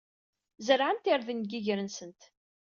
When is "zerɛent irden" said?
0.65-1.39